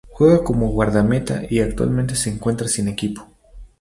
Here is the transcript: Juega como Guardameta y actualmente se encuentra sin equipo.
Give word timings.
Juega 0.09 0.43
como 0.43 0.69
Guardameta 0.71 1.43
y 1.47 1.59
actualmente 1.59 2.15
se 2.15 2.31
encuentra 2.31 2.67
sin 2.67 2.87
equipo. 2.87 3.27